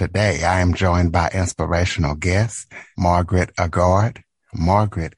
Today, 0.00 0.44
I 0.44 0.60
am 0.60 0.72
joined 0.72 1.12
by 1.12 1.28
inspirational 1.28 2.14
guest, 2.14 2.72
Margaret 2.96 3.54
Agard. 3.56 4.22
Margaret 4.54 5.12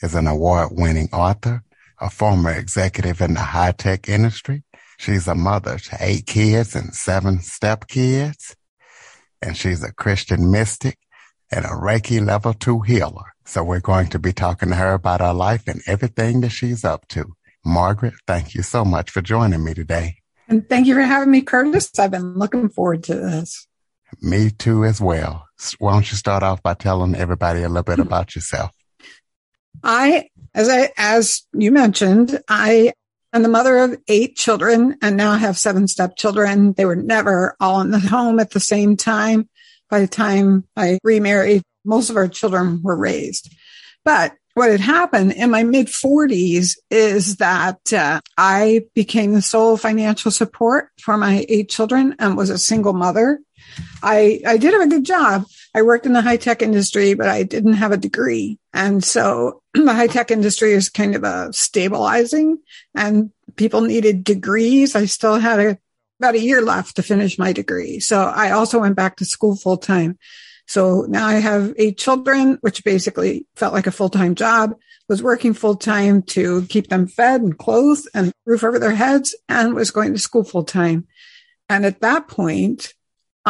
is 0.00 0.14
an 0.14 0.28
award 0.28 0.68
winning 0.70 1.08
author, 1.12 1.64
a 2.00 2.08
former 2.08 2.52
executive 2.52 3.20
in 3.20 3.34
the 3.34 3.40
high 3.40 3.72
tech 3.72 4.08
industry. 4.08 4.62
She's 4.96 5.26
a 5.26 5.34
mother 5.34 5.76
to 5.76 5.96
eight 5.98 6.26
kids 6.26 6.76
and 6.76 6.94
seven 6.94 7.38
stepkids. 7.38 8.54
And 9.42 9.56
she's 9.56 9.82
a 9.82 9.92
Christian 9.92 10.52
mystic 10.52 10.98
and 11.50 11.64
a 11.64 11.70
Reiki 11.70 12.24
level 12.24 12.54
two 12.54 12.82
healer. 12.82 13.34
So 13.44 13.64
we're 13.64 13.80
going 13.80 14.06
to 14.10 14.20
be 14.20 14.32
talking 14.32 14.68
to 14.68 14.76
her 14.76 14.92
about 14.92 15.20
her 15.20 15.34
life 15.34 15.66
and 15.66 15.82
everything 15.88 16.42
that 16.42 16.50
she's 16.50 16.84
up 16.84 17.08
to. 17.08 17.34
Margaret, 17.64 18.14
thank 18.28 18.54
you 18.54 18.62
so 18.62 18.84
much 18.84 19.10
for 19.10 19.20
joining 19.20 19.64
me 19.64 19.74
today. 19.74 20.18
And 20.46 20.68
thank 20.68 20.86
you 20.86 20.94
for 20.94 21.02
having 21.02 21.32
me, 21.32 21.42
Curtis. 21.42 21.90
I've 21.98 22.12
been 22.12 22.34
looking 22.34 22.68
forward 22.68 23.02
to 23.02 23.16
this. 23.16 23.67
Me 24.20 24.50
too, 24.50 24.84
as 24.84 25.00
well. 25.00 25.46
Why 25.78 25.92
don't 25.92 26.10
you 26.10 26.16
start 26.16 26.42
off 26.42 26.62
by 26.62 26.74
telling 26.74 27.14
everybody 27.14 27.62
a 27.62 27.68
little 27.68 27.82
bit 27.82 27.98
about 27.98 28.34
yourself? 28.34 28.70
I, 29.82 30.28
as 30.54 30.68
I, 30.68 30.90
as 30.96 31.42
you 31.52 31.70
mentioned, 31.70 32.40
I 32.48 32.92
am 33.32 33.42
the 33.42 33.48
mother 33.48 33.78
of 33.78 33.98
eight 34.08 34.36
children 34.36 34.96
and 35.02 35.16
now 35.16 35.36
have 35.36 35.58
seven 35.58 35.88
stepchildren. 35.88 36.72
They 36.72 36.84
were 36.84 36.96
never 36.96 37.56
all 37.60 37.80
in 37.80 37.90
the 37.90 37.98
home 37.98 38.40
at 38.40 38.50
the 38.50 38.60
same 38.60 38.96
time. 38.96 39.48
By 39.90 40.00
the 40.00 40.08
time 40.08 40.64
I 40.76 40.98
remarried, 41.02 41.62
most 41.84 42.10
of 42.10 42.16
our 42.16 42.28
children 42.28 42.82
were 42.82 42.96
raised. 42.96 43.54
But 44.04 44.32
what 44.54 44.70
had 44.70 44.80
happened 44.80 45.32
in 45.32 45.50
my 45.50 45.62
mid 45.62 45.86
40s 45.86 46.76
is 46.90 47.36
that 47.36 47.92
uh, 47.92 48.20
I 48.36 48.82
became 48.94 49.32
the 49.32 49.42
sole 49.42 49.76
financial 49.76 50.30
support 50.30 50.88
for 51.00 51.16
my 51.16 51.46
eight 51.48 51.68
children 51.68 52.16
and 52.18 52.36
was 52.36 52.50
a 52.50 52.58
single 52.58 52.92
mother. 52.92 53.40
I, 54.02 54.40
I 54.46 54.56
did 54.56 54.72
have 54.72 54.82
a 54.82 54.88
good 54.88 55.04
job. 55.04 55.44
I 55.74 55.82
worked 55.82 56.06
in 56.06 56.12
the 56.12 56.22
high 56.22 56.36
tech 56.36 56.62
industry, 56.62 57.14
but 57.14 57.28
I 57.28 57.42
didn't 57.42 57.74
have 57.74 57.92
a 57.92 57.96
degree. 57.96 58.58
And 58.72 59.02
so 59.04 59.62
the 59.74 59.94
high 59.94 60.06
tech 60.06 60.30
industry 60.30 60.72
is 60.72 60.88
kind 60.88 61.14
of 61.14 61.24
a 61.24 61.52
stabilizing 61.52 62.58
and 62.94 63.30
people 63.56 63.80
needed 63.80 64.24
degrees. 64.24 64.94
I 64.94 65.04
still 65.06 65.36
had 65.36 65.58
a, 65.58 65.78
about 66.20 66.34
a 66.34 66.40
year 66.40 66.62
left 66.62 66.96
to 66.96 67.02
finish 67.02 67.38
my 67.38 67.52
degree. 67.52 68.00
So 68.00 68.22
I 68.22 68.50
also 68.50 68.80
went 68.80 68.96
back 68.96 69.16
to 69.16 69.24
school 69.24 69.56
full 69.56 69.76
time. 69.76 70.18
So 70.66 71.06
now 71.08 71.26
I 71.26 71.34
have 71.34 71.72
eight 71.78 71.96
children, 71.96 72.58
which 72.60 72.84
basically 72.84 73.46
felt 73.56 73.72
like 73.72 73.86
a 73.86 73.92
full 73.92 74.10
time 74.10 74.34
job, 74.34 74.74
was 75.08 75.22
working 75.22 75.54
full 75.54 75.76
time 75.76 76.22
to 76.22 76.66
keep 76.66 76.88
them 76.88 77.06
fed 77.06 77.40
and 77.40 77.56
clothed 77.56 78.06
and 78.14 78.32
roof 78.44 78.62
over 78.62 78.78
their 78.78 78.94
heads 78.94 79.34
and 79.48 79.74
was 79.74 79.90
going 79.90 80.12
to 80.12 80.18
school 80.18 80.44
full 80.44 80.64
time. 80.64 81.06
And 81.70 81.86
at 81.86 82.00
that 82.00 82.28
point, 82.28 82.94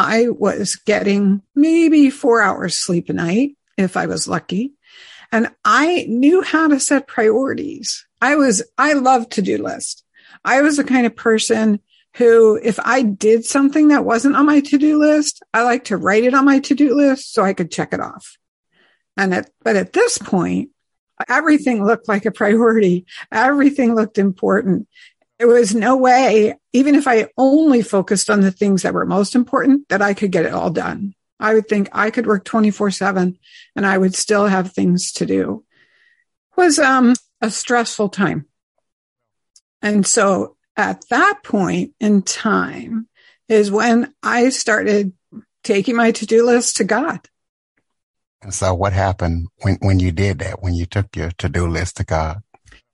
I 0.00 0.28
was 0.28 0.76
getting 0.76 1.42
maybe 1.56 2.08
four 2.08 2.40
hours 2.40 2.76
sleep 2.76 3.08
a 3.08 3.12
night 3.12 3.56
if 3.76 3.96
I 3.96 4.06
was 4.06 4.28
lucky. 4.28 4.74
And 5.32 5.50
I 5.64 6.06
knew 6.08 6.40
how 6.40 6.68
to 6.68 6.78
set 6.78 7.08
priorities. 7.08 8.06
I 8.22 8.36
was, 8.36 8.62
I 8.78 8.92
love 8.92 9.28
to 9.30 9.42
do 9.42 9.58
lists. 9.58 10.04
I 10.44 10.62
was 10.62 10.76
the 10.76 10.84
kind 10.84 11.04
of 11.04 11.16
person 11.16 11.80
who, 12.14 12.60
if 12.62 12.78
I 12.78 13.02
did 13.02 13.44
something 13.44 13.88
that 13.88 14.04
wasn't 14.04 14.36
on 14.36 14.46
my 14.46 14.60
to 14.60 14.78
do 14.78 14.98
list, 14.98 15.42
I 15.52 15.62
like 15.62 15.86
to 15.86 15.96
write 15.96 16.22
it 16.22 16.32
on 16.32 16.44
my 16.44 16.60
to 16.60 16.76
do 16.76 16.94
list 16.94 17.34
so 17.34 17.42
I 17.42 17.52
could 17.52 17.72
check 17.72 17.92
it 17.92 17.98
off. 17.98 18.38
And 19.16 19.34
at, 19.34 19.50
but 19.64 19.74
at 19.74 19.94
this 19.94 20.16
point, 20.16 20.70
everything 21.28 21.84
looked 21.84 22.06
like 22.06 22.24
a 22.24 22.30
priority. 22.30 23.04
Everything 23.32 23.96
looked 23.96 24.16
important 24.16 24.86
there 25.38 25.48
was 25.48 25.74
no 25.74 25.96
way, 25.96 26.58
even 26.72 26.94
if 26.94 27.06
I 27.06 27.28
only 27.36 27.82
focused 27.82 28.28
on 28.28 28.40
the 28.40 28.50
things 28.50 28.82
that 28.82 28.94
were 28.94 29.06
most 29.06 29.34
important, 29.34 29.88
that 29.88 30.02
I 30.02 30.14
could 30.14 30.32
get 30.32 30.46
it 30.46 30.52
all 30.52 30.70
done. 30.70 31.14
I 31.40 31.54
would 31.54 31.68
think 31.68 31.88
I 31.92 32.10
could 32.10 32.26
work 32.26 32.44
24 32.44 32.90
seven 32.90 33.38
and 33.76 33.86
I 33.86 33.96
would 33.96 34.14
still 34.14 34.46
have 34.46 34.72
things 34.72 35.12
to 35.12 35.26
do. 35.26 35.64
It 36.56 36.60
was 36.60 36.78
um, 36.80 37.14
a 37.40 37.50
stressful 37.50 38.08
time. 38.08 38.46
And 39.80 40.04
so 40.04 40.56
at 40.76 41.04
that 41.10 41.44
point 41.44 41.92
in 42.00 42.22
time 42.22 43.08
is 43.48 43.70
when 43.70 44.12
I 44.22 44.48
started 44.48 45.12
taking 45.62 45.94
my 45.94 46.10
to-do 46.10 46.44
list 46.44 46.78
to 46.78 46.84
God. 46.84 47.20
And 48.42 48.52
so 48.54 48.74
what 48.74 48.92
happened 48.92 49.48
when, 49.62 49.76
when 49.80 50.00
you 50.00 50.12
did 50.12 50.40
that, 50.40 50.62
when 50.62 50.74
you 50.74 50.86
took 50.86 51.14
your 51.16 51.30
to-do 51.30 51.66
list 51.66 51.96
to 51.98 52.04
God? 52.04 52.42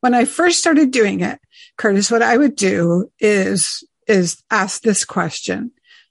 When 0.05 0.13
I 0.13 0.27
first 0.27 0.59
started 0.59 0.91
doing 0.91 1.21
it, 1.21 1.41
Curtis, 1.79 2.11
what 2.11 2.21
I 2.21 2.37
would 2.37 2.57
do 2.57 3.11
is, 3.21 3.83
is 4.07 4.37
ask 4.51 4.83
this 4.83 5.03
question. 5.03 5.71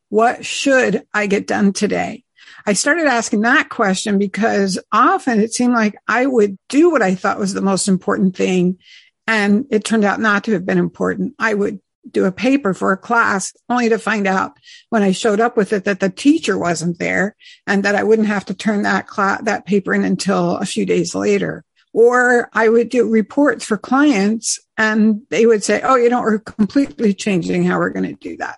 What 0.09 0.43
should 0.43 1.05
I 1.13 1.27
get 1.27 1.45
done 1.45 1.73
today? 1.73 2.23
I 2.65 2.73
started 2.73 3.05
asking 3.05 3.41
that 3.41 3.69
question 3.69 4.17
because 4.17 4.79
often 4.91 5.39
it 5.39 5.53
seemed 5.53 5.75
like 5.75 5.93
I 6.07 6.25
would 6.25 6.57
do 6.69 6.89
what 6.89 7.03
I 7.03 7.13
thought 7.13 7.37
was 7.37 7.53
the 7.53 7.61
most 7.61 7.87
important 7.87 8.35
thing. 8.35 8.79
And 9.27 9.67
it 9.69 9.85
turned 9.85 10.05
out 10.05 10.19
not 10.19 10.45
to 10.45 10.53
have 10.53 10.65
been 10.65 10.79
important. 10.79 11.35
I 11.37 11.53
would 11.53 11.79
do 12.09 12.25
a 12.25 12.31
paper 12.31 12.73
for 12.73 12.93
a 12.93 12.97
class 12.97 13.53
only 13.69 13.89
to 13.89 13.99
find 13.99 14.25
out 14.25 14.53
when 14.89 15.03
I 15.03 15.11
showed 15.11 15.39
up 15.39 15.55
with 15.55 15.71
it 15.71 15.83
that 15.83 15.99
the 15.99 16.09
teacher 16.09 16.57
wasn't 16.57 16.97
there 16.97 17.35
and 17.67 17.83
that 17.83 17.93
I 17.93 18.01
wouldn't 18.01 18.27
have 18.27 18.45
to 18.45 18.55
turn 18.55 18.81
that 18.81 19.05
class, 19.05 19.43
that 19.43 19.67
paper 19.67 19.93
in 19.93 20.03
until 20.03 20.57
a 20.57 20.65
few 20.65 20.83
days 20.83 21.13
later. 21.13 21.63
Or 21.93 22.49
I 22.53 22.69
would 22.69 22.89
do 22.89 23.07
reports 23.07 23.63
for 23.65 23.77
clients 23.77 24.59
and 24.77 25.21
they 25.29 25.45
would 25.45 25.63
say, 25.63 25.81
Oh, 25.83 25.95
you 25.95 26.09
know, 26.09 26.21
we're 26.21 26.39
completely 26.39 27.13
changing 27.13 27.63
how 27.63 27.77
we're 27.77 27.91
going 27.91 28.09
to 28.09 28.13
do 28.13 28.37
that. 28.37 28.57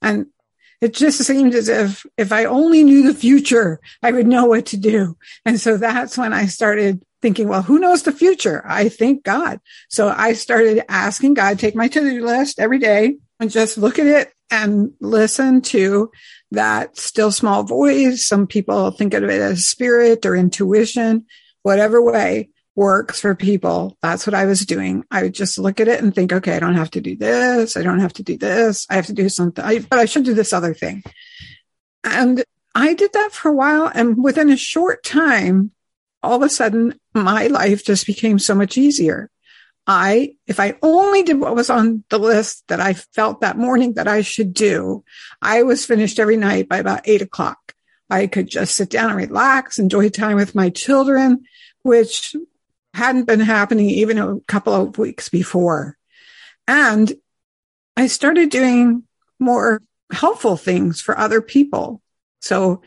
And 0.00 0.26
it 0.80 0.94
just 0.94 1.22
seemed 1.22 1.54
as 1.54 1.68
if 1.68 2.06
if 2.16 2.32
I 2.32 2.46
only 2.46 2.82
knew 2.82 3.02
the 3.02 3.18
future, 3.18 3.80
I 4.02 4.12
would 4.12 4.26
know 4.26 4.46
what 4.46 4.66
to 4.66 4.78
do. 4.78 5.16
And 5.44 5.60
so 5.60 5.76
that's 5.76 6.16
when 6.16 6.32
I 6.32 6.46
started 6.46 7.04
thinking, 7.20 7.48
well, 7.48 7.62
who 7.62 7.78
knows 7.78 8.02
the 8.02 8.12
future? 8.12 8.64
I 8.66 8.88
think 8.88 9.24
God. 9.24 9.60
So 9.90 10.08
I 10.08 10.32
started 10.32 10.82
asking 10.88 11.34
God, 11.34 11.58
take 11.58 11.74
my 11.74 11.88
to-do 11.88 12.24
list 12.24 12.58
every 12.58 12.78
day 12.78 13.16
and 13.38 13.50
just 13.50 13.76
look 13.76 13.98
at 13.98 14.06
it 14.06 14.32
and 14.50 14.92
listen 15.00 15.60
to 15.60 16.10
that 16.50 16.96
still 16.96 17.30
small 17.30 17.62
voice. 17.62 18.26
Some 18.26 18.46
people 18.46 18.90
think 18.90 19.12
of 19.12 19.24
it 19.24 19.40
as 19.40 19.66
spirit 19.66 20.24
or 20.24 20.34
intuition, 20.34 21.26
whatever 21.62 22.02
way 22.02 22.48
works 22.80 23.20
for 23.20 23.34
people. 23.34 23.98
That's 24.00 24.26
what 24.26 24.32
I 24.32 24.46
was 24.46 24.64
doing. 24.64 25.04
I 25.10 25.24
would 25.24 25.34
just 25.34 25.58
look 25.58 25.80
at 25.80 25.88
it 25.88 26.02
and 26.02 26.14
think, 26.14 26.32
okay, 26.32 26.56
I 26.56 26.60
don't 26.60 26.76
have 26.76 26.90
to 26.92 27.02
do 27.02 27.14
this. 27.14 27.76
I 27.76 27.82
don't 27.82 28.00
have 28.00 28.14
to 28.14 28.22
do 28.22 28.38
this. 28.38 28.86
I 28.88 28.94
have 28.94 29.04
to 29.08 29.12
do 29.12 29.28
something, 29.28 29.62
I, 29.62 29.80
but 29.80 29.98
I 29.98 30.06
should 30.06 30.24
do 30.24 30.32
this 30.32 30.54
other 30.54 30.72
thing. 30.72 31.02
And 32.04 32.42
I 32.74 32.94
did 32.94 33.12
that 33.12 33.32
for 33.32 33.50
a 33.50 33.54
while. 33.54 33.92
And 33.94 34.24
within 34.24 34.48
a 34.48 34.56
short 34.56 35.04
time, 35.04 35.72
all 36.22 36.36
of 36.36 36.42
a 36.42 36.48
sudden, 36.48 36.98
my 37.12 37.48
life 37.48 37.84
just 37.84 38.06
became 38.06 38.38
so 38.38 38.54
much 38.54 38.78
easier. 38.78 39.28
I, 39.86 40.36
if 40.46 40.58
I 40.58 40.78
only 40.80 41.22
did 41.22 41.38
what 41.38 41.54
was 41.54 41.68
on 41.68 42.02
the 42.08 42.18
list 42.18 42.64
that 42.68 42.80
I 42.80 42.94
felt 42.94 43.42
that 43.42 43.58
morning 43.58 43.92
that 43.94 44.08
I 44.08 44.22
should 44.22 44.54
do, 44.54 45.04
I 45.42 45.64
was 45.64 45.84
finished 45.84 46.18
every 46.18 46.38
night 46.38 46.66
by 46.66 46.78
about 46.78 47.02
eight 47.04 47.20
o'clock. 47.20 47.74
I 48.08 48.26
could 48.26 48.48
just 48.48 48.74
sit 48.74 48.88
down 48.88 49.10
and 49.10 49.18
relax, 49.18 49.78
enjoy 49.78 50.08
time 50.08 50.36
with 50.36 50.54
my 50.54 50.70
children, 50.70 51.44
which 51.82 52.34
hadn't 52.94 53.26
been 53.26 53.40
happening 53.40 53.88
even 53.88 54.18
a 54.18 54.40
couple 54.40 54.74
of 54.74 54.98
weeks 54.98 55.28
before. 55.28 55.96
And 56.66 57.12
I 57.96 58.06
started 58.06 58.50
doing 58.50 59.04
more 59.38 59.82
helpful 60.12 60.56
things 60.56 61.00
for 61.00 61.18
other 61.18 61.40
people. 61.40 62.02
So 62.40 62.82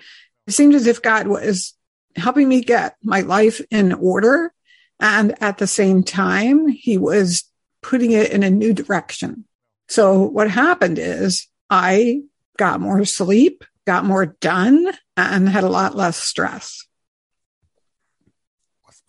it 0.48 0.52
seemed 0.52 0.76
as 0.76 0.88
if 0.88 1.02
God 1.02 1.28
was 1.28 1.74
helping 2.16 2.48
me 2.48 2.62
get 2.62 2.96
my 3.04 3.22
life 3.22 3.62
in 3.72 3.94
order. 3.94 4.54
And 5.00 5.36
at 5.42 5.58
the 5.58 5.68
same 5.68 6.04
time, 6.04 6.68
he 6.68 6.98
was 6.98 7.44
putting 7.82 8.12
it 8.12 8.32
in 8.32 8.44
a 8.44 8.50
new 8.50 8.74
direction. 8.74 9.46
So 9.88 10.22
what 10.22 10.50
happened 10.50 11.00
is 11.00 11.48
I 11.70 12.22
got 12.58 12.82
more 12.82 13.04
sleep, 13.06 13.64
got 13.86 14.06
more 14.06 14.26
done 14.26 14.92
and 15.18 15.50
had 15.50 15.64
a 15.64 15.70
lot 15.70 15.96
less 15.96 16.18
stress. 16.18 16.86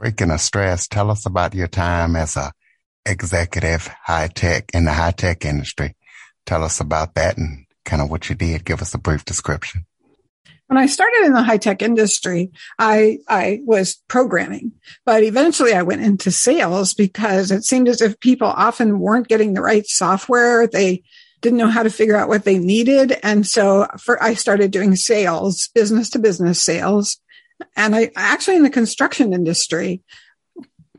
Speaking 0.00 0.30
of 0.30 0.40
stress, 0.40 0.88
tell 0.88 1.10
us 1.10 1.24
about 1.24 1.54
your 1.54 1.68
time 1.68 2.16
as 2.16 2.36
a 2.36 2.52
executive 3.06 3.88
high 4.02 4.28
tech 4.28 4.70
in 4.74 4.84
the 4.84 4.92
high 4.92 5.12
tech 5.12 5.44
industry. 5.44 5.94
Tell 6.46 6.64
us 6.64 6.80
about 6.80 7.14
that 7.14 7.38
and 7.38 7.66
kind 7.84 8.02
of 8.02 8.10
what 8.10 8.28
you 8.28 8.34
did. 8.34 8.64
Give 8.64 8.82
us 8.82 8.94
a 8.94 8.98
brief 8.98 9.24
description. 9.24 9.86
when 10.66 10.78
I 10.78 10.86
started 10.86 11.24
in 11.24 11.32
the 11.32 11.42
high 11.42 11.58
tech 11.58 11.82
industry, 11.82 12.50
I, 12.78 13.18
I 13.28 13.60
was 13.64 14.02
programming, 14.08 14.72
but 15.04 15.22
eventually 15.22 15.74
I 15.74 15.82
went 15.82 16.02
into 16.02 16.30
sales 16.30 16.94
because 16.94 17.50
it 17.50 17.64
seemed 17.64 17.88
as 17.88 18.00
if 18.00 18.18
people 18.20 18.48
often 18.48 18.98
weren't 18.98 19.28
getting 19.28 19.54
the 19.54 19.62
right 19.62 19.86
software. 19.86 20.66
They 20.66 21.02
didn't 21.40 21.58
know 21.58 21.68
how 21.68 21.82
to 21.82 21.90
figure 21.90 22.16
out 22.16 22.28
what 22.28 22.44
they 22.44 22.58
needed. 22.58 23.18
And 23.22 23.46
so 23.46 23.86
for, 23.98 24.20
I 24.22 24.34
started 24.34 24.70
doing 24.70 24.96
sales, 24.96 25.68
business 25.74 26.08
to 26.10 26.18
business 26.18 26.60
sales. 26.60 27.20
And 27.76 27.94
I 27.94 28.10
actually 28.16 28.56
in 28.56 28.62
the 28.62 28.70
construction 28.70 29.32
industry, 29.32 30.02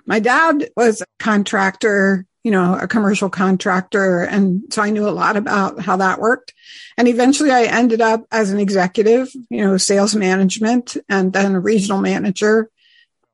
my 0.05 0.19
dad 0.19 0.69
was 0.75 1.01
a 1.01 1.05
contractor 1.19 2.25
you 2.45 2.51
know, 2.51 2.77
a 2.79 2.87
commercial 2.87 3.27
contractor. 3.27 4.21
And 4.21 4.61
so 4.71 4.83
I 4.83 4.91
knew 4.91 5.09
a 5.09 5.09
lot 5.09 5.35
about 5.35 5.81
how 5.81 5.97
that 5.97 6.19
worked. 6.19 6.53
And 6.95 7.07
eventually 7.07 7.49
I 7.49 7.63
ended 7.63 8.01
up 8.01 8.23
as 8.31 8.51
an 8.51 8.59
executive, 8.59 9.33
you 9.49 9.65
know, 9.65 9.77
sales 9.77 10.15
management 10.15 10.95
and 11.09 11.33
then 11.33 11.55
a 11.55 11.59
regional 11.59 12.01
manager 12.01 12.69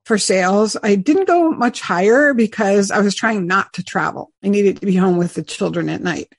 for 0.06 0.18
sales. 0.18 0.78
I 0.82 0.96
didn't 0.96 1.28
go 1.28 1.52
much 1.52 1.82
higher 1.82 2.34
because 2.34 2.90
I 2.90 3.02
was 3.02 3.14
trying 3.14 3.48
not 3.48 3.74
to 3.74 3.84
travel. 3.84 4.32
I 4.46 4.48
needed 4.48 4.80
to 4.80 4.86
be 4.86 4.96
home 4.96 5.18
with 5.18 5.34
the 5.34 5.44
children 5.44 5.90
at 5.90 6.02
night. 6.02 6.32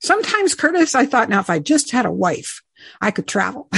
Sometimes, 0.00 0.54
Curtis, 0.54 0.94
I 0.94 1.04
thought, 1.04 1.28
now 1.28 1.40
if 1.40 1.50
I 1.50 1.58
just 1.58 1.90
had 1.90 2.06
a 2.06 2.10
wife, 2.10 2.62
I 3.00 3.10
could 3.10 3.26
travel. 3.26 3.68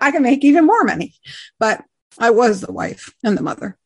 I 0.00 0.10
could 0.10 0.22
make 0.22 0.44
even 0.44 0.66
more 0.66 0.84
money. 0.84 1.14
But 1.58 1.84
I 2.18 2.30
was 2.30 2.60
the 2.60 2.72
wife 2.72 3.14
and 3.22 3.36
the 3.36 3.42
mother. 3.42 3.76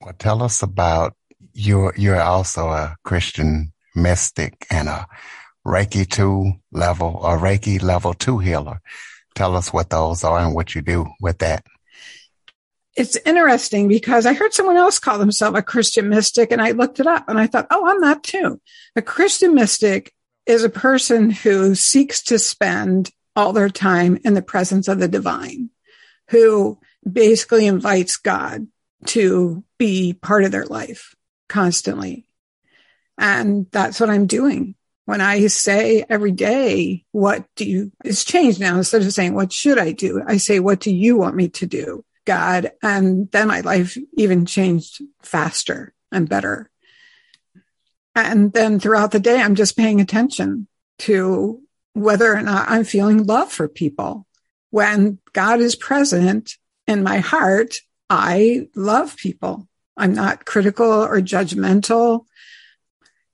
Well, 0.00 0.14
tell 0.18 0.42
us 0.42 0.62
about 0.62 1.14
you're 1.54 1.94
you're 1.96 2.20
also 2.20 2.68
a 2.68 2.96
Christian 3.04 3.72
mystic 3.94 4.66
and 4.70 4.88
a 4.88 5.06
Reiki 5.66 6.08
two 6.08 6.52
level 6.72 7.18
or 7.22 7.38
Reiki 7.38 7.82
level 7.82 8.14
two 8.14 8.38
healer. 8.38 8.80
Tell 9.34 9.56
us 9.56 9.72
what 9.72 9.90
those 9.90 10.24
are 10.24 10.38
and 10.38 10.54
what 10.54 10.74
you 10.74 10.82
do 10.82 11.06
with 11.20 11.38
that. 11.38 11.64
It's 12.94 13.16
interesting 13.24 13.88
because 13.88 14.26
I 14.26 14.34
heard 14.34 14.52
someone 14.52 14.76
else 14.76 14.98
call 14.98 15.18
themselves 15.18 15.58
a 15.58 15.62
Christian 15.62 16.10
mystic 16.10 16.52
and 16.52 16.60
I 16.60 16.72
looked 16.72 17.00
it 17.00 17.06
up 17.06 17.26
and 17.28 17.38
I 17.38 17.46
thought, 17.46 17.66
oh, 17.70 17.88
I'm 17.88 18.02
that 18.02 18.22
too. 18.22 18.60
A 18.96 19.02
Christian 19.02 19.54
mystic 19.54 20.12
is 20.46 20.64
a 20.64 20.70
person 20.70 21.30
who 21.30 21.74
seeks 21.74 22.22
to 22.24 22.38
spend 22.38 23.10
all 23.34 23.52
their 23.52 23.70
time 23.70 24.18
in 24.24 24.34
the 24.34 24.42
presence 24.42 24.88
of 24.88 24.98
the 24.98 25.08
divine, 25.08 25.70
who 26.28 26.78
basically 27.10 27.66
invites 27.66 28.16
God 28.16 28.66
to 29.06 29.64
be 29.78 30.12
part 30.12 30.44
of 30.44 30.52
their 30.52 30.66
life 30.66 31.14
constantly. 31.48 32.26
And 33.18 33.66
that's 33.70 34.00
what 34.00 34.10
I'm 34.10 34.26
doing. 34.26 34.74
When 35.04 35.20
I 35.20 35.46
say 35.48 36.04
every 36.08 36.32
day, 36.32 37.04
what 37.10 37.44
do 37.56 37.64
you, 37.64 37.92
it's 38.04 38.24
changed 38.24 38.60
now. 38.60 38.76
Instead 38.76 39.02
of 39.02 39.12
saying, 39.12 39.34
what 39.34 39.52
should 39.52 39.78
I 39.78 39.92
do? 39.92 40.22
I 40.26 40.36
say, 40.36 40.60
what 40.60 40.80
do 40.80 40.94
you 40.94 41.16
want 41.16 41.34
me 41.34 41.48
to 41.50 41.66
do, 41.66 42.04
God? 42.24 42.70
And 42.82 43.30
then 43.32 43.48
my 43.48 43.60
life 43.60 43.98
even 44.14 44.46
changed 44.46 45.02
faster 45.22 45.92
and 46.12 46.28
better. 46.28 46.70
And 48.14 48.52
then 48.52 48.78
throughout 48.78 49.10
the 49.10 49.20
day, 49.20 49.40
I'm 49.40 49.54
just 49.54 49.76
paying 49.76 50.00
attention 50.00 50.68
to 51.00 51.60
whether 51.94 52.34
or 52.34 52.42
not 52.42 52.68
I'm 52.68 52.84
feeling 52.84 53.24
love 53.24 53.52
for 53.52 53.68
people. 53.68 54.26
When 54.70 55.18
God 55.32 55.60
is 55.60 55.76
present 55.76 56.56
in 56.86 57.02
my 57.02 57.18
heart, 57.18 57.76
I 58.08 58.68
love 58.74 59.16
people. 59.16 59.68
I'm 59.96 60.14
not 60.14 60.44
critical 60.44 60.90
or 60.90 61.20
judgmental, 61.20 62.24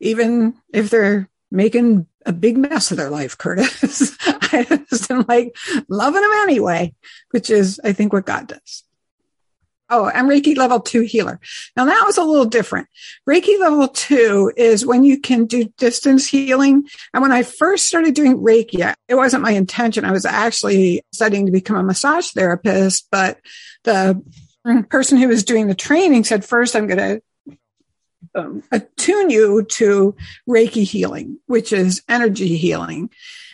even 0.01 0.55
if 0.73 0.91
they're 0.91 1.29
making 1.51 2.07
a 2.27 2.33
big 2.33 2.57
mess 2.57 2.91
of 2.91 2.97
their 2.97 3.11
life, 3.11 3.39
Curtis. 3.39 4.17
I 4.21 4.85
just 4.91 5.11
am 5.11 5.25
like 5.29 5.57
loving 5.89 6.21
them 6.21 6.31
anyway, 6.43 6.95
which 7.31 7.51
is, 7.51 7.81
I 7.83 7.93
think, 7.93 8.13
what 8.13 8.27
God 8.27 8.49
does. 8.49 8.85
Oh, 9.91 10.11
I'm 10.13 10.29
Reiki 10.29 10.57
level 10.57 10.81
two 10.81 11.03
healer. 11.03 11.41
Now 11.77 11.87
that 11.87 12.05
was 12.05 12.19
a 12.19 12.23
little 12.23 12.45
different. 12.45 12.89
Reiki 13.29 13.59
level 13.59 13.89
two 13.89 14.53
is 14.57 14.85
when 14.85 15.03
you 15.03 15.19
can 15.19 15.47
do 15.47 15.73
distance 15.79 16.27
healing. 16.27 16.87
And 17.15 17.23
when 17.23 17.33
I 17.33 17.43
first 17.43 17.87
started 17.87 18.15
doing 18.15 18.39
Reiki, 18.39 18.95
it 19.09 19.15
wasn't 19.15 19.43
my 19.43 19.53
intention. 19.53 20.05
I 20.05 20.13
was 20.13 20.27
actually 20.27 21.03
studying 21.13 21.47
to 21.47 21.53
become 21.53 21.77
a 21.77 21.83
massage 21.83 22.31
therapist, 22.31 23.09
but 23.11 23.39
the 23.85 24.23
person 24.91 25.17
who 25.17 25.29
was 25.29 25.45
doing 25.45 25.67
the 25.67 25.75
training 25.75 26.25
said, 26.25 26.45
first, 26.45 26.77
I'm 26.77 26.87
going 26.87 26.99
to 26.99 27.59
um, 28.35 28.63
attune 28.71 29.31
you 29.31 29.63
to 29.63 30.15
Reiki 30.49 30.85
healing, 30.85 31.39
which 31.47 31.73
is 31.73 32.03
energy 32.09 32.57
healing. 32.57 33.11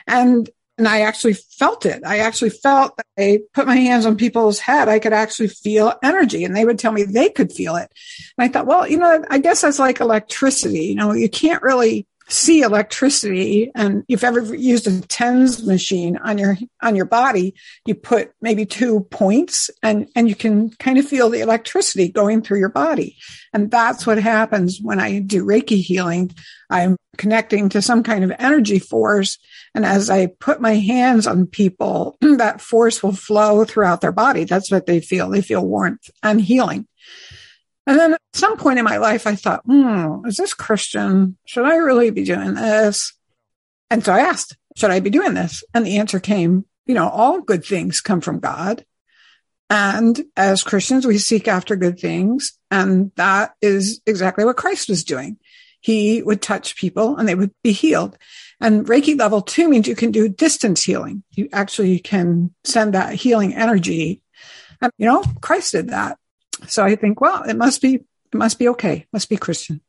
And 0.06 0.50
and 0.76 0.88
I 0.88 1.02
actually 1.02 1.34
felt 1.34 1.86
it. 1.86 2.02
I 2.04 2.18
actually 2.18 2.50
felt 2.50 2.98
I 3.18 3.40
put 3.52 3.66
my 3.66 3.76
hands 3.76 4.06
on 4.06 4.16
people's 4.16 4.58
head. 4.58 4.88
I 4.88 4.98
could 4.98 5.12
actually 5.12 5.48
feel 5.48 5.94
energy 6.02 6.44
and 6.44 6.56
they 6.56 6.64
would 6.64 6.78
tell 6.78 6.92
me 6.92 7.04
they 7.04 7.30
could 7.30 7.52
feel 7.52 7.76
it. 7.76 7.92
And 8.36 8.44
I 8.44 8.48
thought, 8.48 8.66
well, 8.66 8.88
you 8.88 8.98
know, 8.98 9.24
I 9.30 9.38
guess 9.38 9.62
that's 9.62 9.78
like 9.78 10.00
electricity. 10.00 10.86
You 10.86 10.96
know, 10.96 11.12
you 11.12 11.28
can't 11.28 11.62
really 11.62 12.06
see 12.28 12.62
electricity 12.62 13.70
and 13.74 13.98
if 14.02 14.04
you've 14.08 14.24
ever 14.24 14.54
used 14.54 14.86
a 14.86 15.00
tens 15.02 15.64
machine 15.66 16.16
on 16.18 16.38
your 16.38 16.56
on 16.82 16.96
your 16.96 17.04
body 17.04 17.54
you 17.84 17.94
put 17.94 18.32
maybe 18.40 18.64
two 18.64 19.00
points 19.10 19.70
and 19.82 20.08
and 20.16 20.28
you 20.28 20.34
can 20.34 20.70
kind 20.70 20.98
of 20.98 21.06
feel 21.06 21.28
the 21.28 21.40
electricity 21.40 22.08
going 22.08 22.40
through 22.40 22.58
your 22.58 22.68
body. 22.68 23.16
And 23.52 23.70
that's 23.70 24.06
what 24.06 24.18
happens 24.18 24.80
when 24.80 25.00
i 25.00 25.18
do 25.18 25.44
reiki 25.44 25.82
healing. 25.82 26.34
I'm 26.70 26.96
connecting 27.18 27.68
to 27.70 27.82
some 27.82 28.02
kind 28.02 28.24
of 28.24 28.32
energy 28.38 28.78
force. 28.78 29.38
And 29.74 29.84
as 29.84 30.08
i 30.08 30.26
put 30.26 30.60
my 30.60 30.74
hands 30.74 31.26
on 31.26 31.46
people 31.46 32.16
that 32.20 32.60
force 32.60 33.02
will 33.02 33.12
flow 33.12 33.64
throughout 33.64 34.00
their 34.00 34.12
body. 34.12 34.44
That's 34.44 34.70
what 34.70 34.86
they 34.86 35.00
feel. 35.00 35.28
They 35.28 35.42
feel 35.42 35.64
warmth 35.66 36.10
and 36.22 36.40
healing 36.40 36.86
and 37.86 37.98
then 37.98 38.14
at 38.14 38.20
some 38.32 38.56
point 38.56 38.78
in 38.78 38.84
my 38.84 38.96
life, 38.96 39.26
I 39.26 39.34
thought, 39.34 39.64
hmm, 39.64 40.26
is 40.26 40.36
this 40.36 40.54
Christian? 40.54 41.36
Should 41.46 41.66
I 41.66 41.76
really 41.76 42.10
be 42.10 42.24
doing 42.24 42.54
this? 42.54 43.12
And 43.90 44.04
so 44.04 44.12
I 44.12 44.20
asked, 44.20 44.56
should 44.76 44.90
I 44.90 45.00
be 45.00 45.10
doing 45.10 45.34
this? 45.34 45.62
And 45.74 45.86
the 45.86 45.98
answer 45.98 46.18
came, 46.18 46.64
you 46.86 46.94
know, 46.94 47.08
all 47.08 47.40
good 47.40 47.64
things 47.64 48.00
come 48.00 48.20
from 48.20 48.40
God. 48.40 48.84
And 49.70 50.24
as 50.36 50.62
Christians, 50.62 51.06
we 51.06 51.18
seek 51.18 51.48
after 51.48 51.76
good 51.76 51.98
things. 51.98 52.58
And 52.70 53.12
that 53.16 53.54
is 53.60 54.00
exactly 54.06 54.44
what 54.44 54.56
Christ 54.56 54.88
was 54.88 55.04
doing. 55.04 55.38
He 55.80 56.22
would 56.22 56.40
touch 56.40 56.76
people 56.76 57.16
and 57.16 57.28
they 57.28 57.34
would 57.34 57.52
be 57.62 57.72
healed. 57.72 58.16
And 58.60 58.86
Reiki 58.86 59.18
level 59.18 59.42
two 59.42 59.68
means 59.68 59.86
you 59.86 59.96
can 59.96 60.10
do 60.10 60.28
distance 60.28 60.82
healing. 60.82 61.22
You 61.32 61.48
actually 61.52 61.98
can 61.98 62.54
send 62.64 62.94
that 62.94 63.14
healing 63.14 63.54
energy. 63.54 64.22
And, 64.80 64.92
you 64.96 65.06
know, 65.06 65.22
Christ 65.40 65.72
did 65.72 65.88
that. 65.90 66.18
So 66.66 66.84
I 66.84 66.96
think, 66.96 67.20
well, 67.20 67.42
it 67.42 67.56
must 67.56 67.82
be, 67.82 67.94
it 67.94 68.34
must 68.34 68.58
be 68.58 68.68
okay. 68.68 68.96
It 68.98 69.08
must 69.12 69.28
be 69.28 69.36
Christian. 69.36 69.80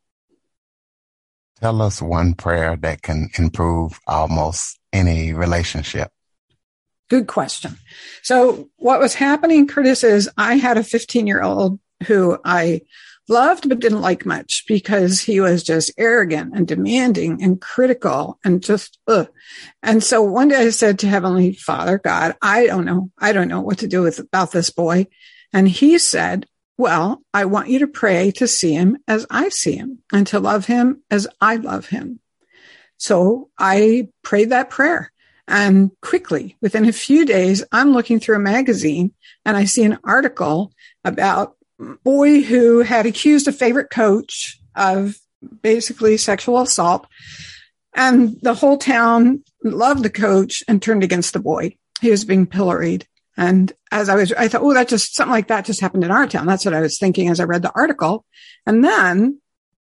Tell 1.62 1.82
us 1.82 2.02
one 2.02 2.34
prayer 2.34 2.76
that 2.78 3.02
can 3.02 3.30
improve 3.38 4.00
almost 4.08 4.80
any 4.92 5.34
relationship. 5.34 6.12
Good 7.10 7.28
question. 7.28 7.78
So 8.24 8.70
what 8.78 9.00
was 9.00 9.14
happening, 9.14 9.68
Curtis, 9.68 10.04
is 10.04 10.30
I 10.38 10.56
had 10.56 10.78
a 10.78 10.84
15 10.84 11.28
year 11.28 11.42
old 11.42 11.80
who 12.08 12.38
I 12.44 12.82
loved 13.28 13.68
but 13.68 13.80
didn't 13.80 14.02
like 14.02 14.26
much 14.26 14.66
because 14.68 15.22
he 15.22 15.40
was 15.40 15.64
just 15.64 15.92
arrogant 15.98 16.56
and 16.56 16.68
demanding 16.68 17.42
and 17.42 17.60
critical 17.60 18.40
and 18.44 18.62
just 18.62 19.00
ugh. 19.08 19.28
and 19.82 20.04
so 20.04 20.22
one 20.22 20.48
day 20.48 20.58
i 20.58 20.70
said 20.70 21.00
to 21.00 21.08
heavenly 21.08 21.54
father 21.54 21.98
god 21.98 22.36
i 22.42 22.68
don't 22.68 22.86
know 22.86 23.10
i 23.18 23.34
don't 23.34 23.48
know 23.48 23.62
what 23.62 23.80
to 23.80 23.88
do 23.88 24.04
with 24.04 24.20
about 24.20 24.52
this 24.52 24.70
boy 24.70 25.08
and 25.54 25.68
he 25.68 25.98
said 25.98 26.46
well, 26.78 27.22
I 27.34 27.46
want 27.46 27.70
you 27.70 27.80
to 27.80 27.88
pray 27.88 28.32
to 28.32 28.48
see 28.48 28.74
him 28.74 28.98
as 29.08 29.26
I 29.30 29.50
see 29.50 29.76
him 29.76 30.00
and 30.12 30.28
to 30.28 30.40
love 30.40 30.66
him 30.66 31.04
as 31.10 31.28
I 31.40 31.56
love 31.56 31.88
him. 31.88 32.20
So 32.98 33.50
I 33.58 34.10
prayed 34.24 34.50
that 34.50 34.70
prayer. 34.70 35.12
And 35.48 35.92
quickly, 36.02 36.58
within 36.62 36.86
a 36.86 36.92
few 36.92 37.26
days, 37.26 37.64
I'm 37.72 37.94
looking 37.94 38.20
through 38.20 38.38
a 38.38 38.40
magazine 38.40 39.14
and 39.46 39.56
I 39.56 39.66
see 39.66 39.84
an 39.84 40.00
article 40.04 40.74
about 41.04 41.56
boy 42.04 42.42
who 42.42 42.80
had 42.80 43.06
accused 43.06 43.48
a 43.48 43.52
favorite 43.52 43.90
coach 43.90 44.60
of 44.76 45.18
basically 45.62 46.18
sexual 46.18 46.62
assault. 46.62 47.08
And 47.94 48.38
the 48.42 48.56
whole 48.56 48.78
town 48.78 49.44
loved 49.64 50.04
the 50.04 50.10
coach 50.10 50.64
and 50.68 50.82
turned 50.82 51.04
against 51.04 51.34
the 51.34 51.40
boy. 51.40 51.78
He 52.02 52.12
was 52.12 52.26
being 52.26 52.46
pilloried. 52.46 53.08
And 53.38 53.72
as 53.92 54.10
I 54.10 54.16
was, 54.16 54.32
I 54.34 54.48
thought, 54.48 54.62
oh, 54.62 54.74
that 54.74 54.88
just 54.88 55.16
something 55.16 55.32
like 55.32 55.48
that 55.48 55.66
just 55.66 55.82
happened 55.82 56.04
in 56.04 56.12
our 56.12 56.28
town. 56.28 56.46
That's 56.46 56.66
what 56.66 56.74
I 56.74 56.82
was 56.82 56.98
thinking 56.98 57.30
as 57.30 57.40
I 57.40 57.44
read 57.44 57.62
the 57.62 57.72
article. 57.76 58.26
And 58.66 58.84
then 58.84 59.42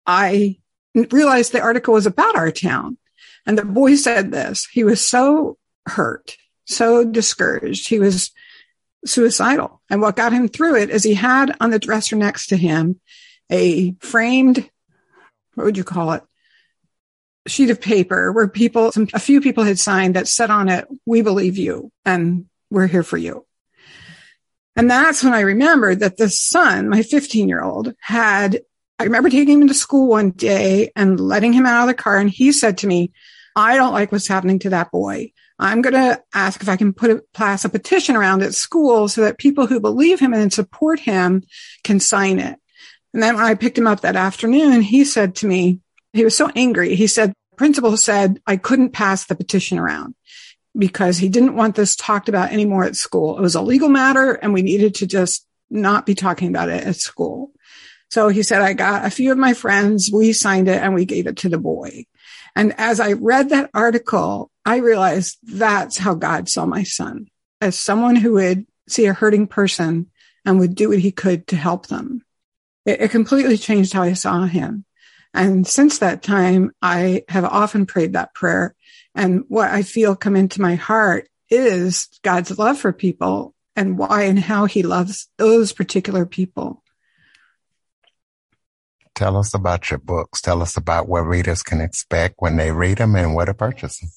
I 0.06 0.58
realized 0.94 1.52
the 1.52 1.60
article 1.60 1.94
was 1.94 2.06
about 2.06 2.36
our 2.36 2.52
town. 2.52 2.98
And 3.44 3.58
the 3.58 3.64
boy 3.64 3.96
said 3.96 4.30
this. 4.30 4.66
He 4.66 4.84
was 4.84 5.04
so 5.04 5.58
hurt, 5.86 6.36
so 6.66 7.04
discouraged. 7.04 7.88
He 7.88 7.98
was 7.98 8.30
suicidal. 9.04 9.82
And 9.90 10.00
what 10.00 10.16
got 10.16 10.32
him 10.32 10.48
through 10.48 10.76
it 10.76 10.90
is 10.90 11.02
he 11.02 11.14
had 11.14 11.56
on 11.60 11.70
the 11.70 11.80
dresser 11.80 12.14
next 12.14 12.48
to 12.48 12.56
him 12.56 13.00
a 13.50 13.94
framed, 13.94 14.70
what 15.54 15.64
would 15.64 15.76
you 15.76 15.84
call 15.84 16.12
it? 16.12 16.22
sheet 17.46 17.70
of 17.70 17.80
paper 17.80 18.30
where 18.32 18.48
people, 18.48 18.92
some, 18.92 19.08
a 19.14 19.18
few 19.18 19.40
people 19.40 19.64
had 19.64 19.78
signed 19.78 20.14
that 20.14 20.28
said 20.28 20.50
on 20.50 20.68
it, 20.68 20.86
we 21.06 21.22
believe 21.22 21.58
you. 21.58 21.90
And 22.04 22.46
we're 22.72 22.86
here 22.86 23.02
for 23.02 23.18
you. 23.18 23.46
And 24.74 24.90
that's 24.90 25.22
when 25.22 25.34
I 25.34 25.40
remembered 25.40 26.00
that 26.00 26.16
the 26.16 26.30
son, 26.30 26.88
my 26.88 27.02
15 27.02 27.48
year 27.48 27.62
old 27.62 27.94
had, 28.00 28.62
I 28.98 29.04
remember 29.04 29.28
taking 29.28 29.60
him 29.60 29.68
to 29.68 29.74
school 29.74 30.08
one 30.08 30.30
day 30.30 30.90
and 30.96 31.20
letting 31.20 31.52
him 31.52 31.66
out 31.66 31.82
of 31.82 31.88
the 31.88 32.02
car. 32.02 32.16
And 32.16 32.30
he 32.30 32.52
said 32.52 32.78
to 32.78 32.86
me, 32.86 33.12
I 33.54 33.76
don't 33.76 33.92
like 33.92 34.10
what's 34.10 34.26
happening 34.26 34.58
to 34.60 34.70
that 34.70 34.90
boy. 34.90 35.32
I'm 35.58 35.82
going 35.82 35.94
to 35.94 36.22
ask 36.34 36.62
if 36.62 36.68
I 36.68 36.76
can 36.76 36.92
put 36.92 37.10
a 37.10 37.22
pass 37.34 37.64
a 37.64 37.68
petition 37.68 38.16
around 38.16 38.42
at 38.42 38.54
school 38.54 39.08
so 39.08 39.20
that 39.20 39.38
people 39.38 39.66
who 39.66 39.78
believe 39.78 40.18
him 40.18 40.32
and 40.32 40.52
support 40.52 40.98
him 40.98 41.44
can 41.84 42.00
sign 42.00 42.38
it. 42.38 42.58
And 43.12 43.22
then 43.22 43.36
when 43.36 43.44
I 43.44 43.54
picked 43.54 43.76
him 43.76 43.86
up 43.86 44.00
that 44.00 44.16
afternoon, 44.16 44.80
he 44.80 45.04
said 45.04 45.36
to 45.36 45.46
me, 45.46 45.80
he 46.14 46.24
was 46.24 46.34
so 46.34 46.50
angry. 46.56 46.94
He 46.94 47.06
said, 47.06 47.34
principal 47.56 47.96
said 47.98 48.40
I 48.46 48.56
couldn't 48.56 48.90
pass 48.90 49.26
the 49.26 49.34
petition 49.34 49.78
around 49.78 50.14
because 50.76 51.18
he 51.18 51.28
didn't 51.28 51.56
want 51.56 51.74
this 51.74 51.96
talked 51.96 52.28
about 52.28 52.52
anymore 52.52 52.84
at 52.84 52.96
school. 52.96 53.38
It 53.38 53.42
was 53.42 53.54
a 53.54 53.62
legal 53.62 53.88
matter 53.88 54.32
and 54.32 54.52
we 54.52 54.62
needed 54.62 54.94
to 54.96 55.06
just 55.06 55.46
not 55.70 56.06
be 56.06 56.14
talking 56.14 56.48
about 56.48 56.68
it 56.68 56.84
at 56.84 56.96
school. 56.96 57.50
So 58.10 58.28
he 58.28 58.42
said, 58.42 58.60
I 58.60 58.74
got 58.74 59.06
a 59.06 59.10
few 59.10 59.32
of 59.32 59.38
my 59.38 59.54
friends, 59.54 60.10
we 60.12 60.32
signed 60.32 60.68
it 60.68 60.82
and 60.82 60.94
we 60.94 61.04
gave 61.04 61.26
it 61.26 61.38
to 61.38 61.48
the 61.48 61.58
boy. 61.58 62.04
And 62.54 62.74
as 62.78 63.00
I 63.00 63.12
read 63.12 63.48
that 63.48 63.70
article, 63.72 64.50
I 64.64 64.76
realized 64.76 65.38
that's 65.42 65.96
how 65.96 66.14
God 66.14 66.48
saw 66.48 66.66
my 66.66 66.82
son 66.82 67.28
as 67.60 67.78
someone 67.78 68.16
who 68.16 68.34
would 68.34 68.66
see 68.88 69.06
a 69.06 69.14
hurting 69.14 69.46
person 69.46 70.10
and 70.44 70.58
would 70.58 70.74
do 70.74 70.90
what 70.90 70.98
he 70.98 71.12
could 71.12 71.46
to 71.48 71.56
help 71.56 71.86
them. 71.86 72.22
It, 72.84 73.00
it 73.00 73.10
completely 73.10 73.56
changed 73.56 73.92
how 73.92 74.02
I 74.02 74.12
saw 74.12 74.44
him. 74.44 74.84
And 75.34 75.66
since 75.66 75.98
that 75.98 76.22
time, 76.22 76.72
I 76.82 77.24
have 77.28 77.44
often 77.44 77.86
prayed 77.86 78.12
that 78.12 78.34
prayer. 78.34 78.74
And 79.14 79.44
what 79.48 79.70
I 79.70 79.82
feel 79.82 80.14
come 80.16 80.36
into 80.36 80.60
my 80.60 80.74
heart 80.74 81.28
is 81.50 82.08
God's 82.22 82.58
love 82.58 82.78
for 82.78 82.92
people 82.92 83.54
and 83.74 83.98
why 83.98 84.22
and 84.24 84.38
how 84.38 84.66
he 84.66 84.82
loves 84.82 85.28
those 85.38 85.72
particular 85.72 86.26
people. 86.26 86.82
Tell 89.14 89.36
us 89.36 89.54
about 89.54 89.90
your 89.90 89.98
books. 89.98 90.40
Tell 90.40 90.62
us 90.62 90.76
about 90.76 91.08
what 91.08 91.20
readers 91.20 91.62
can 91.62 91.80
expect 91.80 92.36
when 92.38 92.56
they 92.56 92.72
read 92.72 92.98
them 92.98 93.14
and 93.14 93.34
where 93.34 93.46
to 93.46 93.54
purchase 93.54 94.00
them 94.00 94.10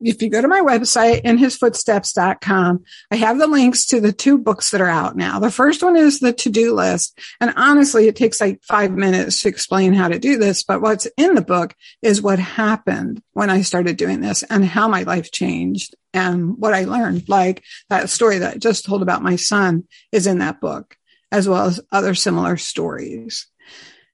if 0.00 0.22
you 0.22 0.30
go 0.30 0.40
to 0.40 0.48
my 0.48 0.60
website, 0.60 1.24
inhisfootsteps.com, 1.24 2.84
I 3.10 3.16
have 3.16 3.38
the 3.38 3.46
links 3.46 3.86
to 3.86 4.00
the 4.00 4.12
two 4.12 4.38
books 4.38 4.70
that 4.70 4.80
are 4.80 4.88
out 4.88 5.16
now. 5.16 5.38
The 5.38 5.50
first 5.50 5.82
one 5.82 5.96
is 5.96 6.20
the 6.20 6.32
to-do 6.32 6.74
list. 6.74 7.18
And 7.40 7.52
honestly, 7.56 8.08
it 8.08 8.16
takes 8.16 8.40
like 8.40 8.62
five 8.62 8.92
minutes 8.92 9.42
to 9.42 9.48
explain 9.48 9.92
how 9.92 10.08
to 10.08 10.18
do 10.18 10.38
this. 10.38 10.62
But 10.62 10.80
what's 10.80 11.06
in 11.16 11.34
the 11.34 11.42
book 11.42 11.74
is 12.02 12.22
what 12.22 12.38
happened 12.38 13.22
when 13.32 13.50
I 13.50 13.62
started 13.62 13.96
doing 13.96 14.20
this 14.20 14.42
and 14.44 14.64
how 14.64 14.88
my 14.88 15.02
life 15.02 15.30
changed 15.30 15.94
and 16.12 16.56
what 16.58 16.74
I 16.74 16.84
learned. 16.84 17.28
Like 17.28 17.62
that 17.88 18.10
story 18.10 18.38
that 18.38 18.54
I 18.54 18.58
just 18.58 18.84
told 18.84 19.02
about 19.02 19.22
my 19.22 19.36
son 19.36 19.84
is 20.12 20.26
in 20.26 20.38
that 20.38 20.60
book, 20.60 20.96
as 21.30 21.48
well 21.48 21.66
as 21.66 21.80
other 21.92 22.14
similar 22.14 22.56
stories. 22.56 23.46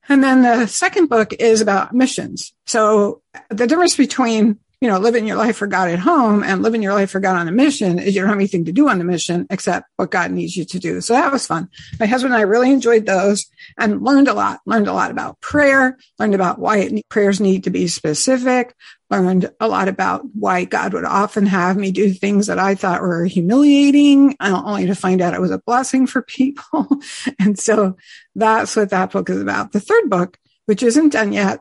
And 0.09 0.23
then 0.23 0.43
the 0.43 0.67
second 0.67 1.09
book 1.09 1.33
is 1.33 1.61
about 1.61 1.93
missions. 1.93 2.53
So 2.67 3.23
the 3.51 3.67
difference 3.67 3.97
between 3.97 4.59
you 4.81 4.89
know, 4.89 4.99
living 4.99 5.27
your 5.27 5.37
life 5.37 5.57
for 5.57 5.67
God 5.67 5.89
at 5.89 5.99
home 5.99 6.43
and 6.43 6.63
living 6.63 6.83
your 6.83 6.93
life 6.93 7.11
for 7.11 7.21
God 7.21 7.37
on 7.37 7.49
a 7.49 7.53
mission 7.53 7.99
is 7.99 8.15
you 8.15 8.21
don't 8.21 8.29
have 8.29 8.37
anything 8.37 8.67
to 8.67 8.73
do 8.73 8.89
on 8.89 8.99
the 8.99 9.05
mission 9.05 9.47
except 9.49 9.89
what 9.97 10.11
God 10.11 10.31
needs 10.31 10.55
you 10.55 10.67
to 10.67 10.79
do. 10.79 11.01
So 11.01 11.15
that 11.15 11.33
was 11.33 11.47
fun. 11.47 11.71
My 11.99 12.05
husband 12.05 12.35
and 12.35 12.41
I 12.41 12.45
really 12.45 12.71
enjoyed 12.71 13.07
those 13.07 13.47
and 13.79 14.03
learned 14.03 14.29
a 14.29 14.35
lot, 14.35 14.61
learned 14.67 14.87
a 14.87 14.93
lot 14.93 15.11
about 15.11 15.41
prayer, 15.41 15.97
learned 16.19 16.35
about 16.35 16.59
why 16.59 16.79
it, 16.79 17.09
prayers 17.09 17.41
need 17.41 17.65
to 17.65 17.71
be 17.71 17.89
specific, 17.89 18.75
learned 19.11 19.51
a 19.61 19.69
lot 19.69 19.89
about 19.89 20.27
why 20.35 20.65
God 20.65 20.93
would 20.93 21.07
often 21.07 21.47
have 21.47 21.79
me 21.79 21.91
do 21.91 22.13
things 22.13 22.47
that 22.49 22.59
I 22.59 22.75
thought 22.75 23.01
were 23.01 23.25
humiliating, 23.25 24.37
uh, 24.41 24.63
only 24.63 24.87
to 24.87 24.95
find 24.95 25.23
out 25.23 25.33
it 25.33 25.41
was 25.41 25.53
a 25.53 25.59
blessing 25.59 26.07
for 26.07 26.21
people. 26.21 26.87
and 27.39 27.59
so 27.59 27.97
that's 28.35 28.77
what 28.77 28.91
that 28.91 29.13
book 29.13 29.31
is 29.31 29.41
about. 29.41 29.73
The 29.73 29.81
third 29.81 30.11
book, 30.11 30.39
which 30.67 30.83
isn't 30.83 31.15
done 31.15 31.33
yet, 31.33 31.61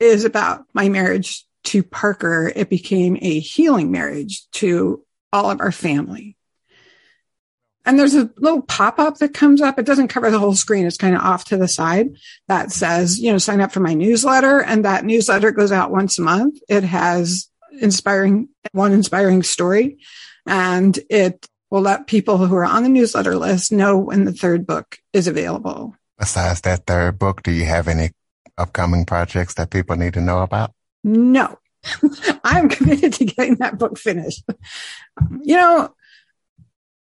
is 0.00 0.24
about 0.24 0.64
my 0.74 0.88
marriage 0.88 1.46
to 1.66 1.82
Parker, 1.82 2.52
it 2.54 2.68
became 2.68 3.16
a 3.20 3.38
healing 3.38 3.90
marriage 3.90 4.48
to 4.52 5.04
all 5.32 5.50
of 5.50 5.60
our 5.60 5.72
family. 5.72 6.36
And 7.84 7.98
there's 7.98 8.14
a 8.14 8.30
little 8.38 8.62
pop 8.62 8.98
up 8.98 9.18
that 9.18 9.32
comes 9.32 9.60
up. 9.60 9.78
It 9.78 9.86
doesn't 9.86 10.08
cover 10.08 10.30
the 10.30 10.40
whole 10.40 10.56
screen. 10.56 10.86
It's 10.86 10.96
kind 10.96 11.14
of 11.14 11.22
off 11.22 11.44
to 11.46 11.56
the 11.56 11.68
side 11.68 12.08
that 12.48 12.72
says, 12.72 13.20
you 13.20 13.30
know, 13.30 13.38
sign 13.38 13.60
up 13.60 13.70
for 13.70 13.78
my 13.78 13.94
newsletter. 13.94 14.60
And 14.60 14.84
that 14.84 15.04
newsletter 15.04 15.52
goes 15.52 15.70
out 15.70 15.92
once 15.92 16.18
a 16.18 16.22
month. 16.22 16.58
It 16.68 16.82
has 16.82 17.48
inspiring, 17.80 18.48
one 18.72 18.92
inspiring 18.92 19.44
story 19.44 19.98
and 20.46 20.98
it 21.10 21.46
will 21.70 21.80
let 21.80 22.06
people 22.06 22.38
who 22.38 22.54
are 22.54 22.64
on 22.64 22.84
the 22.84 22.88
newsletter 22.88 23.36
list 23.36 23.72
know 23.72 23.98
when 23.98 24.24
the 24.24 24.32
third 24.32 24.66
book 24.66 24.98
is 25.12 25.26
available. 25.26 25.94
Besides 26.18 26.60
that 26.62 26.86
third 26.86 27.18
book, 27.18 27.42
do 27.42 27.50
you 27.50 27.64
have 27.64 27.88
any 27.88 28.10
upcoming 28.56 29.04
projects 29.04 29.54
that 29.54 29.70
people 29.70 29.96
need 29.96 30.14
to 30.14 30.20
know 30.20 30.42
about? 30.42 30.72
No, 31.06 31.56
I'm 32.44 32.68
committed 32.68 33.12
to 33.14 33.24
getting 33.24 33.54
that 33.56 33.78
book 33.78 33.96
finished. 33.96 34.42
You 35.40 35.56
know. 35.56 35.94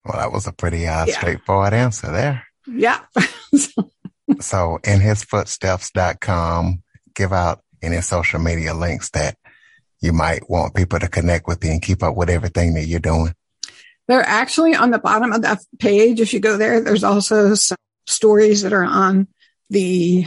Well, 0.05 0.19
that 0.19 0.33
was 0.33 0.47
a 0.47 0.53
pretty 0.53 0.87
uh, 0.87 1.05
yeah. 1.05 1.15
straightforward 1.15 1.75
answer 1.75 2.11
there. 2.11 2.47
Yeah. 2.67 3.01
so, 4.41 4.79
inhisfootsteps.com, 4.83 6.83
give 7.15 7.33
out 7.35 7.61
any 7.83 8.01
social 8.01 8.41
media 8.41 8.73
links 8.73 9.11
that 9.11 9.37
you 10.01 10.15
might 10.15 10.49
want 10.49 10.75
people 10.75 10.99
to 10.99 11.09
connect 11.09 11.47
with 11.47 11.63
you 11.63 11.71
and 11.71 11.83
keep 11.83 12.03
up 12.03 12.17
with 12.17 12.31
everything 12.31 12.73
that 12.75 12.87
you're 12.87 12.99
doing. 12.99 13.35
They're 14.09 14.27
actually 14.27 14.75
on 14.75 14.91
the 14.91 14.99
bottom 14.99 15.33
of 15.33 15.43
that 15.43 15.59
page. 15.79 16.19
If 16.19 16.33
you 16.33 16.41
go 16.41 16.57
there, 16.57 16.81
there's 16.81 17.05
also 17.05 17.55
some 17.55 17.77
stories 18.07 18.63
that 18.63 18.73
are 18.73 18.85
on 18.85 19.29
the 19.69 20.27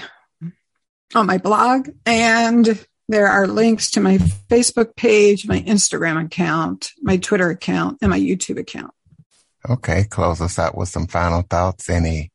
on 1.15 1.25
my 1.25 1.39
blog 1.39 1.89
and 2.05 2.85
there 3.07 3.27
are 3.27 3.47
links 3.47 3.91
to 3.91 3.99
my 3.99 4.17
Facebook 4.17 4.95
page, 4.95 5.47
my 5.47 5.61
Instagram 5.61 6.23
account, 6.25 6.91
my 7.01 7.17
Twitter 7.17 7.49
account, 7.49 7.99
and 8.01 8.09
my 8.09 8.19
YouTube 8.19 8.59
account. 8.59 8.91
Okay, 9.69 10.03
close 10.05 10.41
us 10.41 10.57
out 10.59 10.77
with 10.77 10.89
some 10.89 11.07
final 11.07 11.43
thoughts. 11.43 11.89
Anything 11.89 12.29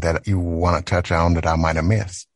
that 0.00 0.26
you 0.26 0.38
want 0.38 0.84
to 0.84 0.90
touch 0.90 1.10
on 1.10 1.34
that 1.34 1.46
I 1.46 1.56
might 1.56 1.76
have 1.76 1.84
missed? 1.84 2.28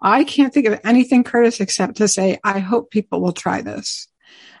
I 0.00 0.24
can't 0.24 0.52
think 0.52 0.66
of 0.66 0.80
anything, 0.84 1.24
Curtis, 1.24 1.60
except 1.60 1.96
to 1.96 2.08
say 2.08 2.38
I 2.44 2.58
hope 2.58 2.90
people 2.90 3.20
will 3.20 3.32
try 3.32 3.62
this. 3.62 4.08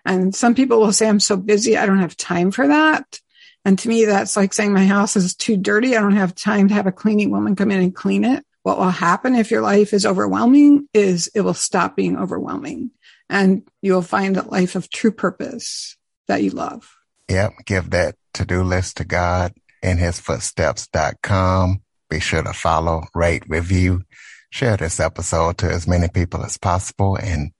And 0.04 0.34
some 0.34 0.54
people 0.54 0.80
will 0.80 0.92
say, 0.92 1.08
I'm 1.08 1.20
so 1.20 1.36
busy, 1.36 1.76
I 1.76 1.86
don't 1.86 1.98
have 1.98 2.16
time 2.16 2.50
for 2.50 2.68
that. 2.68 3.20
And 3.64 3.78
to 3.78 3.88
me, 3.88 4.04
that's 4.04 4.36
like 4.36 4.52
saying 4.52 4.72
my 4.72 4.86
house 4.86 5.16
is 5.16 5.34
too 5.34 5.56
dirty. 5.56 5.96
I 5.96 6.00
don't 6.00 6.16
have 6.16 6.34
time 6.34 6.68
to 6.68 6.74
have 6.74 6.86
a 6.86 6.92
cleaning 6.92 7.30
woman 7.30 7.56
come 7.56 7.70
in 7.70 7.80
and 7.80 7.94
clean 7.94 8.24
it 8.24 8.44
what 8.64 8.78
will 8.78 8.90
happen 8.90 9.34
if 9.34 9.50
your 9.50 9.60
life 9.60 9.92
is 9.92 10.06
overwhelming 10.06 10.88
is 10.94 11.30
it 11.34 11.42
will 11.42 11.54
stop 11.54 11.94
being 11.94 12.16
overwhelming 12.16 12.90
and 13.28 13.62
you 13.82 13.92
will 13.92 14.02
find 14.02 14.36
a 14.36 14.48
life 14.48 14.74
of 14.74 14.90
true 14.90 15.12
purpose 15.12 15.96
that 16.28 16.42
you 16.42 16.50
love. 16.50 16.96
Yep. 17.28 17.52
Give 17.66 17.90
that 17.90 18.16
to 18.32 18.44
do 18.46 18.62
list 18.62 18.96
to 18.96 19.04
God 19.04 19.52
in 19.82 19.98
his 19.98 20.18
footsteps.com. 20.18 21.82
Be 22.08 22.20
sure 22.20 22.42
to 22.42 22.54
follow, 22.54 23.04
rate, 23.14 23.42
review, 23.48 24.02
share 24.48 24.78
this 24.78 24.98
episode 24.98 25.58
to 25.58 25.70
as 25.70 25.86
many 25.86 26.08
people 26.08 26.42
as 26.42 26.56
possible. 26.56 27.16
And 27.16 27.52